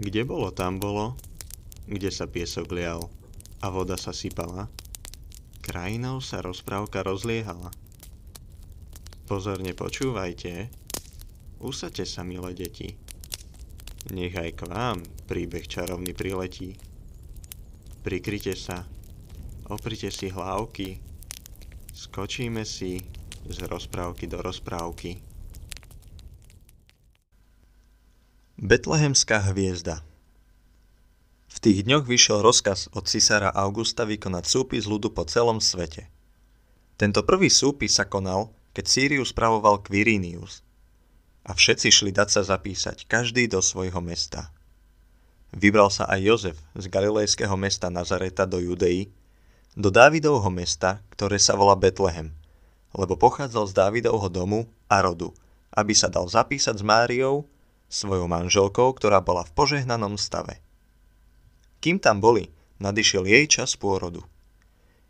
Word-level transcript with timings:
Kde 0.00 0.24
bolo, 0.24 0.48
tam 0.54 0.80
bolo, 0.80 1.16
kde 1.84 2.08
sa 2.08 2.24
piesok 2.24 2.72
lial 2.72 3.10
a 3.60 3.68
voda 3.68 4.00
sa 4.00 4.14
sypala, 4.14 4.70
krajinou 5.60 6.24
sa 6.24 6.40
rozprávka 6.40 7.04
rozliehala. 7.04 7.68
Pozorne 9.28 9.72
počúvajte, 9.72 10.68
usadte 11.60 12.04
sa, 12.04 12.24
milé 12.24 12.52
deti. 12.52 12.96
Nech 14.10 14.34
aj 14.34 14.50
k 14.58 14.62
vám 14.66 14.98
príbeh 15.30 15.64
čarovný 15.64 16.10
priletí. 16.10 16.74
Prikryte 18.02 18.58
sa, 18.58 18.82
oprite 19.70 20.10
si 20.10 20.26
hlávky, 20.26 20.98
skočíme 21.94 22.66
si 22.66 22.98
z 23.46 23.58
rozprávky 23.70 24.26
do 24.26 24.42
rozprávky. 24.42 25.31
Betlehemská 28.62 29.50
hviezda 29.50 30.06
V 31.50 31.56
tých 31.58 31.82
dňoch 31.82 32.06
vyšiel 32.06 32.46
rozkaz 32.46 32.86
od 32.94 33.10
cisára 33.10 33.50
Augusta 33.50 34.06
vykonať 34.06 34.46
súpis 34.46 34.86
ľudu 34.86 35.10
po 35.10 35.26
celom 35.26 35.58
svete. 35.58 36.06
Tento 36.94 37.26
prvý 37.26 37.50
súpis 37.50 37.98
sa 37.98 38.06
konal, 38.06 38.54
keď 38.70 38.84
Sirius 38.86 39.34
spravoval 39.34 39.82
Quirinius– 39.82 40.62
a 41.42 41.50
všetci 41.58 41.90
šli 41.90 42.10
dať 42.14 42.28
sa 42.30 42.42
zapísať, 42.54 43.10
každý 43.10 43.50
do 43.50 43.58
svojho 43.58 43.98
mesta. 43.98 44.54
Vybral 45.52 45.90
sa 45.90 46.06
aj 46.08 46.20
Jozef 46.22 46.58
z 46.78 46.86
galilejského 46.86 47.58
mesta 47.58 47.90
Nazareta 47.90 48.46
do 48.46 48.62
Judei, 48.62 49.10
do 49.74 49.90
Dávidovho 49.90 50.48
mesta, 50.54 51.02
ktoré 51.12 51.36
sa 51.42 51.58
volá 51.58 51.74
Betlehem, 51.74 52.30
lebo 52.94 53.18
pochádzal 53.18 53.64
z 53.68 53.72
Dávidovho 53.74 54.28
domu 54.30 54.70
a 54.86 55.02
rodu, 55.02 55.34
aby 55.74 55.92
sa 55.96 56.06
dal 56.06 56.30
zapísať 56.30 56.80
s 56.80 56.84
Máriou, 56.84 57.48
svojou 57.92 58.24
manželkou, 58.24 58.96
ktorá 58.96 59.20
bola 59.20 59.44
v 59.44 59.52
požehnanom 59.52 60.16
stave. 60.16 60.64
Kým 61.84 62.00
tam 62.00 62.24
boli, 62.24 62.48
nadišiel 62.80 63.28
jej 63.28 63.44
čas 63.44 63.76
pôrodu. 63.76 64.24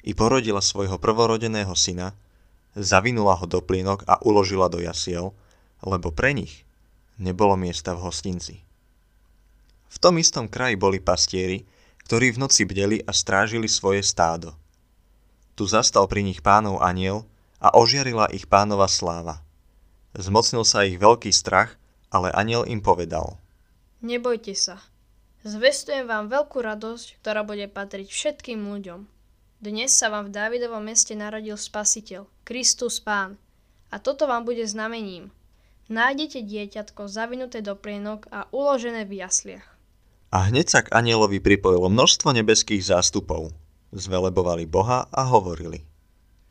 I 0.03 0.19
porodila 0.19 0.59
svojho 0.59 0.99
prvorodeného 0.99 1.79
syna, 1.79 2.19
zavinula 2.75 3.39
ho 3.39 3.47
do 3.47 3.63
plienok 3.63 4.03
a 4.11 4.19
uložila 4.27 4.67
do 4.67 4.83
jasiel, 4.83 5.31
lebo 5.87 6.11
pre 6.11 6.35
nich 6.35 6.67
nebolo 7.23 7.55
miesta 7.55 7.95
v 7.95 8.03
hostinci. 8.03 8.59
V 9.93 9.97
tom 10.03 10.19
istom 10.19 10.51
kraji 10.51 10.75
boli 10.75 10.99
pastieri, 10.99 11.63
ktorí 12.03 12.35
v 12.35 12.41
noci 12.43 12.67
bdeli 12.67 12.99
a 13.07 13.15
strážili 13.15 13.71
svoje 13.71 14.03
stádo. 14.03 14.57
Tu 15.55 15.69
zastal 15.69 16.09
pri 16.09 16.25
nich 16.25 16.41
pánov 16.41 16.81
aniel 16.83 17.29
a 17.63 17.77
ožiarila 17.77 18.33
ich 18.33 18.49
pánova 18.49 18.89
sláva. 18.89 19.45
Zmocnil 20.17 20.65
sa 20.65 20.83
ich 20.89 20.97
veľký 20.97 21.31
strach, 21.31 21.77
ale 22.13 22.29
aniel 22.37 22.69
im 22.69 22.85
povedal. 22.85 23.41
Nebojte 24.05 24.53
sa. 24.53 24.79
Zvestujem 25.43 26.07
vám 26.07 26.31
veľkú 26.31 26.63
radosť, 26.63 27.19
ktorá 27.25 27.43
bude 27.43 27.67
patriť 27.67 28.07
všetkým 28.07 28.63
ľuďom. 28.63 29.09
Dnes 29.59 29.91
sa 29.97 30.13
vám 30.13 30.31
v 30.31 30.35
Dávidovom 30.37 30.85
meste 30.85 31.19
narodil 31.19 31.59
Spasiteľ, 31.59 32.29
Kristus 32.47 33.03
Pán. 33.03 33.41
A 33.91 33.99
toto 33.99 34.29
vám 34.29 34.45
bude 34.45 34.63
znamením– 34.69 35.33
nájdete 35.93 36.41
dieťatko 36.41 37.05
zavinuté 37.05 37.61
do 37.61 37.77
plienok 37.77 38.25
a 38.33 38.49
uložené 38.49 39.05
v 39.05 39.21
jasliach. 39.21 39.67
A 40.33 40.49
hneď 40.49 40.67
sa 40.73 40.81
k 40.81 40.93
anielovi 40.97 41.45
pripojilo 41.45 41.93
množstvo 41.93 42.33
nebeských 42.33 42.81
zástupov. 42.81 43.53
Zvelebovali 43.93 44.65
Boha 44.65 45.05
a 45.13 45.23
hovorili. 45.29 45.85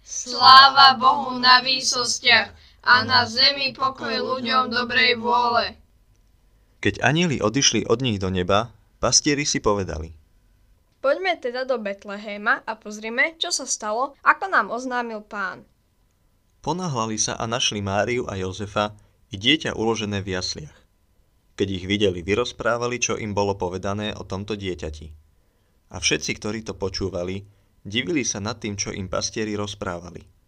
Sláva 0.06 0.94
Bohu 1.02 1.42
na 1.42 1.66
výsostiach 1.66 2.54
a 2.82 3.06
na 3.06 3.30
zemi 3.30 3.74
pokoj 3.78 4.12
ľuďom 4.12 4.74
dobrej 4.74 5.22
vôle. 5.22 5.78
Keď 6.82 7.06
anieli 7.06 7.38
odišli 7.38 7.86
od 7.86 8.02
nich 8.02 8.18
do 8.18 8.34
neba, 8.34 8.74
pastieri 8.98 9.46
si 9.46 9.62
povedali. 9.62 10.18
Poďme 11.02 11.38
teda 11.38 11.66
do 11.66 11.82
Betlehema 11.82 12.62
a 12.62 12.78
pozrime, 12.78 13.38
čo 13.42 13.50
sa 13.50 13.66
stalo, 13.66 14.14
ako 14.22 14.46
nám 14.50 14.70
oznámil 14.70 15.26
pán. 15.26 15.66
Ponáhľali 16.62 17.18
sa 17.18 17.38
a 17.42 17.50
našli 17.50 17.82
Máriu 17.82 18.30
a 18.30 18.38
Jozefa, 18.38 18.94
i 19.32 19.40
dieťa 19.40 19.80
uložené 19.80 20.22
v 20.22 20.38
jasliach. 20.38 20.78
Keď 21.56 21.68
ich 21.72 21.86
videli, 21.88 22.20
vyrozprávali, 22.20 23.00
čo 23.00 23.16
im 23.16 23.32
bolo 23.32 23.56
povedané 23.56 24.12
o 24.14 24.28
tomto 24.28 24.60
dieťati. 24.60 25.08
A 25.92 25.98
všetci, 26.00 26.32
ktorí 26.38 26.60
to 26.68 26.76
počúvali, 26.76 27.48
divili 27.82 28.28
sa 28.28 28.44
nad 28.44 28.60
tým, 28.60 28.76
čo 28.76 28.92
im 28.92 29.08
pastieri 29.08 29.56
rozprávali. 29.56 30.41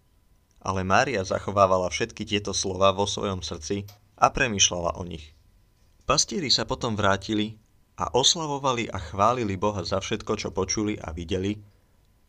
Ale 0.64 0.88
Mária 0.88 1.28
zachovávala 1.28 1.92
všetky 1.92 2.24
tieto 2.24 2.56
slova 2.56 2.96
vo 2.96 3.04
svojom 3.04 3.44
srdci 3.44 3.84
a 4.16 4.32
premyšľala 4.32 4.96
o 4.96 5.04
nich. 5.04 5.36
Pastieri 6.08 6.48
sa 6.48 6.64
potom 6.64 6.96
vrátili 6.96 7.60
a 8.00 8.10
oslavovali 8.16 8.88
a 8.88 8.98
chválili 8.98 9.60
Boha 9.60 9.84
za 9.84 10.00
všetko, 10.00 10.40
čo 10.40 10.50
počuli 10.56 10.96
a 10.96 11.12
videli, 11.12 11.60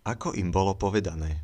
ako 0.05 0.35
im 0.35 0.51
bolo 0.51 0.77
povedané. 0.77 1.41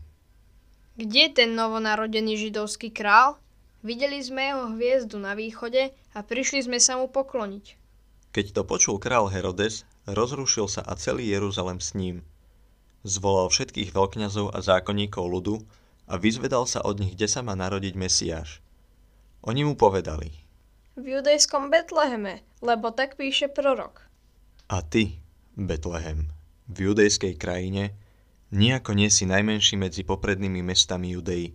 Kde 1.00 1.30
je 1.30 1.32
ten 1.32 1.56
novonarodený 1.56 2.36
židovský 2.36 2.92
král? 2.92 3.40
Videli 3.80 4.20
sme 4.20 4.52
jeho 4.52 4.66
hviezdu 4.76 5.16
na 5.16 5.32
východe 5.32 5.96
a 6.12 6.18
prišli 6.20 6.68
sme 6.68 6.76
sa 6.76 7.00
mu 7.00 7.08
pokloniť. 7.08 7.80
Keď 8.36 8.46
to 8.52 8.62
počul 8.68 9.00
král 9.00 9.32
Herodes, 9.32 9.88
rozrušil 10.04 10.68
sa 10.68 10.84
a 10.84 10.92
celý 11.00 11.32
Jeruzalem 11.32 11.80
s 11.80 11.96
ním. 11.96 12.20
Zvolal 13.00 13.48
všetkých 13.48 13.96
veľkňazov 13.96 14.52
a 14.52 14.60
zákonníkov 14.60 15.24
ľudu 15.24 15.64
a 16.10 16.18
vyzvedal 16.18 16.66
sa 16.66 16.82
od 16.82 16.98
nich, 16.98 17.14
kde 17.14 17.30
sa 17.30 17.46
má 17.46 17.54
narodiť 17.54 17.94
Mesiáš. 17.94 18.58
Oni 19.46 19.62
mu 19.62 19.78
povedali. 19.78 20.34
V 20.98 21.06
judejskom 21.06 21.70
Betleheme, 21.70 22.42
lebo 22.58 22.90
tak 22.90 23.14
píše 23.14 23.46
prorok. 23.46 24.04
A 24.66 24.82
ty, 24.82 25.22
Betlehem, 25.54 26.34
v 26.66 26.90
judejskej 26.90 27.38
krajine, 27.38 27.94
nejako 28.50 28.98
nie 28.98 29.06
si 29.06 29.24
najmenší 29.24 29.78
medzi 29.78 30.02
poprednými 30.02 30.60
mestami 30.66 31.14
Judei, 31.14 31.54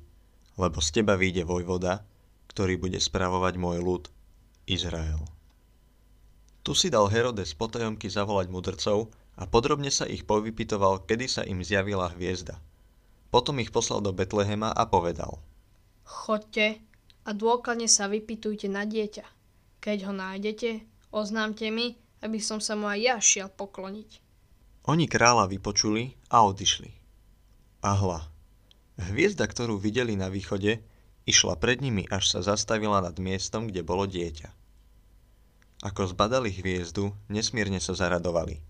lebo 0.55 0.79
z 0.79 0.89
teba 1.03 1.19
vyjde 1.19 1.43
vojvoda, 1.43 2.07
ktorý 2.47 2.79
bude 2.79 2.97
spravovať 3.03 3.59
môj 3.59 3.83
ľud, 3.83 4.03
Izrael. 4.65 5.19
Tu 6.65 6.73
si 6.73 6.89
dal 6.89 7.11
Herodes 7.11 7.53
potajomky 7.53 8.09
zavolať 8.09 8.49
mudrcov 8.49 9.13
a 9.37 9.43
podrobne 9.45 9.93
sa 9.93 10.09
ich 10.09 10.25
povypitoval, 10.25 11.05
kedy 11.05 11.25
sa 11.29 11.41
im 11.45 11.61
zjavila 11.61 12.09
hviezda. 12.15 12.57
Potom 13.29 13.59
ich 13.61 13.73
poslal 13.73 14.01
do 14.01 14.11
Betlehema 14.15 14.71
a 14.71 14.83
povedal. 14.89 15.41
Chodte 16.05 16.81
a 17.25 17.29
dôkladne 17.33 17.89
sa 17.89 18.05
vypitujte 18.05 18.69
na 18.69 18.85
dieťa. 18.85 19.25
Keď 19.81 19.97
ho 20.09 20.13
nájdete, 20.13 20.85
oznámte 21.13 21.69
mi, 21.69 21.97
aby 22.21 22.39
som 22.41 22.57
sa 22.61 22.73
mu 22.77 22.89
aj 22.89 22.99
ja 23.01 23.15
šiel 23.21 23.49
pokloniť. 23.53 24.23
Oni 24.85 25.09
kráľa 25.09 25.49
vypočuli 25.49 26.13
a 26.29 26.45
odišli. 26.45 26.93
A 27.81 27.91
hla, 27.97 28.21
hviezda, 28.97 29.49
ktorú 29.49 29.77
videli 29.81 30.13
na 30.13 30.29
východe, 30.29 30.81
Išla 31.25 31.57
pred 31.57 31.81
nimi, 31.81 32.05
až 32.13 32.37
sa 32.37 32.39
zastavila 32.45 33.01
nad 33.01 33.17
miestom, 33.17 33.65
kde 33.65 33.81
bolo 33.81 34.05
dieťa. 34.05 34.53
Ako 35.81 36.13
zbadali 36.13 36.53
hviezdu, 36.53 37.17
nesmierne 37.33 37.81
sa 37.81 37.97
zaradovali. 37.97 38.61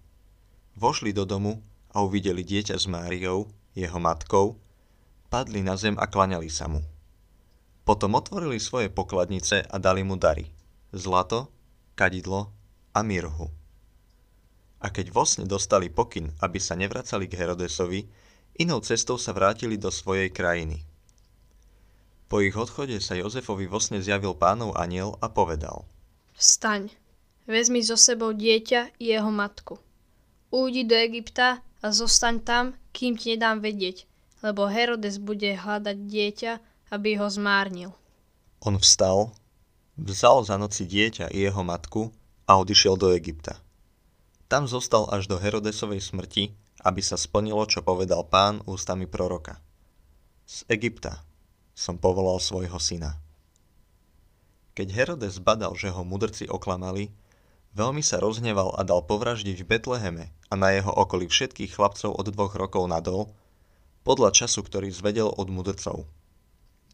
Vošli 0.80 1.12
do 1.12 1.28
domu 1.28 1.60
a 1.92 2.00
uvideli 2.00 2.48
dieťa 2.48 2.80
s 2.80 2.88
Máriou, 2.88 3.52
jeho 3.76 4.00
matkou, 4.00 4.56
padli 5.30 5.62
na 5.62 5.76
zem 5.76 6.00
a 6.00 6.08
klaňali 6.08 6.48
sa 6.48 6.72
mu. 6.72 6.82
Potom 7.86 8.18
otvorili 8.18 8.58
svoje 8.58 8.90
pokladnice 8.90 9.62
a 9.68 9.76
dali 9.78 10.02
mu 10.02 10.18
dary. 10.18 10.50
Zlato, 10.96 11.54
kadidlo 11.94 12.50
a 12.96 13.04
mirhu. 13.06 13.52
A 14.82 14.90
keď 14.90 15.14
vosne 15.14 15.46
dostali 15.46 15.92
pokyn, 15.92 16.34
aby 16.42 16.58
sa 16.58 16.74
nevracali 16.74 17.30
k 17.30 17.38
Herodesovi, 17.38 18.08
inou 18.64 18.80
cestou 18.82 19.20
sa 19.20 19.36
vrátili 19.36 19.78
do 19.78 19.92
svojej 19.92 20.32
krajiny– 20.32 20.82
po 22.26 22.42
ich 22.42 22.58
odchode 22.58 22.98
sa 23.06 23.14
Jozefovi 23.14 23.70
vo 23.70 23.78
zjavil 23.78 24.34
pánov 24.34 24.74
aniel 24.74 25.14
a 25.22 25.30
povedal. 25.30 25.86
Vstaň, 26.34 26.90
vezmi 27.46 27.86
so 27.86 27.94
sebou 27.94 28.34
dieťa 28.34 28.98
i 28.98 29.14
jeho 29.14 29.30
matku. 29.30 29.78
Újdi 30.50 30.90
do 30.90 30.98
Egypta 30.98 31.62
a 31.86 31.94
zostaň 31.94 32.42
tam, 32.42 32.66
kým 32.98 33.14
ti 33.14 33.38
nedám 33.38 33.62
vedieť, 33.62 34.10
lebo 34.42 34.66
Herodes 34.66 35.22
bude 35.22 35.54
hľadať 35.54 35.98
dieťa, 36.10 36.52
aby 36.90 37.22
ho 37.22 37.30
zmárnil. 37.30 37.94
On 38.66 38.74
vstal, 38.82 39.30
vzal 39.94 40.42
za 40.42 40.58
noci 40.58 40.90
dieťa 40.90 41.30
i 41.30 41.46
jeho 41.46 41.62
matku 41.62 42.10
a 42.50 42.58
odišiel 42.58 42.98
do 42.98 43.14
Egypta. 43.14 43.62
Tam 44.50 44.66
zostal 44.66 45.06
až 45.14 45.30
do 45.30 45.38
Herodesovej 45.38 46.02
smrti, 46.02 46.58
aby 46.82 47.06
sa 47.06 47.22
splnilo, 47.22 47.62
čo 47.70 47.86
povedal 47.86 48.26
pán 48.26 48.66
ústami 48.66 49.06
proroka. 49.06 49.62
Z 50.50 50.66
Egypta, 50.74 51.22
som 51.78 52.02
povolal 52.02 52.42
svojho 52.42 52.82
syna. 52.82 53.22
Keď 54.74 54.88
Herodes 54.90 55.38
badal, 55.38 55.78
že 55.78 55.94
ho 55.94 56.02
mudrci 56.02 56.50
oklamali, 56.50 57.14
veľmi 57.76 58.00
sa 58.00 58.24
rozhneval 58.24 58.74
a 58.80 58.82
dal 58.88 59.04
povraždiť 59.04 59.62
v 59.62 59.68
Betleheme 59.68 60.32
a 60.48 60.54
na 60.56 60.72
jeho 60.72 60.90
okolí 60.90 61.28
všetkých 61.28 61.76
chlapcov 61.76 62.16
od 62.16 62.28
dvoch 62.32 62.56
rokov 62.56 62.88
nadol, 62.88 63.30
podľa 64.08 64.32
času, 64.32 64.64
ktorý 64.64 64.88
zvedel 64.90 65.28
od 65.28 65.52
mudrcov. 65.52 66.08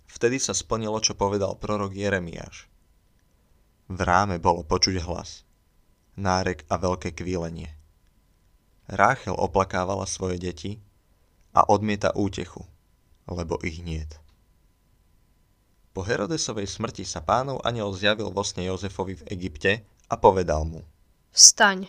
Vtedy 0.09 0.41
sa 0.41 0.57
splnilo, 0.57 0.99
čo 0.99 1.13
povedal 1.15 1.55
prorok 1.55 1.93
Jeremiáš. 1.93 2.67
V 3.91 3.99
ráme 4.01 4.41
bolo 4.41 4.65
počuť 4.65 4.99
hlas. 5.05 5.45
nárek 6.19 6.67
a 6.67 6.75
veľké 6.75 7.15
kvílenie. 7.15 7.71
Ráchel 8.91 9.31
oplakávala 9.31 10.03
svoje 10.03 10.35
deti 10.35 10.83
a 11.55 11.63
odmieta 11.63 12.11
útechu, 12.15 12.67
lebo 13.27 13.55
ich 13.63 13.79
niet. 13.79 14.19
Po 15.91 16.07
Herodesovej 16.07 16.71
smrti 16.71 17.03
sa 17.03 17.19
pánov 17.19 17.59
aniel 17.67 17.91
zjavil 17.91 18.31
vo 18.31 18.47
sne 18.47 18.71
Jozefovi 18.71 19.19
v 19.19 19.27
Egypte 19.27 19.83
a 20.11 20.19
povedal 20.19 20.67
mu 20.67 20.83
Vstaň, 21.31 21.87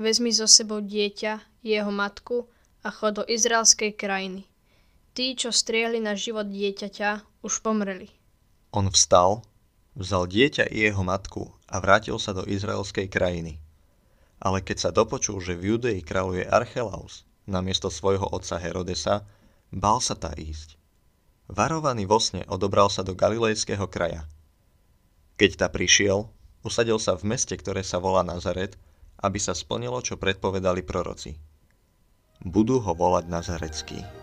vezmi 0.00 0.32
so 0.32 0.48
sebou 0.48 0.80
dieťa, 0.80 1.60
jeho 1.60 1.92
matku 1.92 2.48
a 2.80 2.88
chod 2.88 3.20
do 3.20 3.24
izraelskej 3.28 3.92
krajiny. 3.92 4.48
Tí, 5.12 5.36
čo 5.36 5.52
striehli 5.52 6.00
na 6.00 6.16
život 6.16 6.48
dieťaťa, 6.48 7.44
už 7.44 7.60
pomreli. 7.60 8.08
On 8.72 8.88
vstal, 8.88 9.44
vzal 9.92 10.24
dieťa 10.24 10.72
i 10.72 10.88
jeho 10.88 11.04
matku 11.04 11.52
a 11.68 11.76
vrátil 11.84 12.16
sa 12.16 12.32
do 12.32 12.48
izraelskej 12.48 13.12
krajiny. 13.12 13.60
Ale 14.40 14.64
keď 14.64 14.88
sa 14.88 14.90
dopočul, 14.90 15.38
že 15.44 15.52
v 15.52 15.76
Judei 15.76 16.00
kráľuje 16.00 16.48
Archelaus, 16.48 17.28
namiesto 17.44 17.92
svojho 17.92 18.24
otca 18.32 18.56
Herodesa, 18.56 19.28
bál 19.68 20.00
sa 20.00 20.16
tá 20.16 20.32
ísť. 20.32 20.80
Varovaný 21.52 22.08
vo 22.08 22.16
sne 22.16 22.48
odobral 22.48 22.88
sa 22.88 23.04
do 23.04 23.12
galilejského 23.12 23.84
kraja. 23.92 24.24
Keď 25.36 25.60
ta 25.60 25.68
prišiel, 25.68 26.32
usadil 26.62 26.98
sa 26.98 27.18
v 27.18 27.34
meste, 27.34 27.54
ktoré 27.54 27.82
sa 27.82 27.98
volá 27.98 28.22
Nazaret, 28.26 28.78
aby 29.22 29.38
sa 29.38 29.54
splnilo, 29.54 30.02
čo 30.02 30.18
predpovedali 30.18 30.82
proroci. 30.82 31.38
Budú 32.42 32.82
ho 32.82 32.92
volať 32.94 33.24
Nazarecký. 33.30 34.21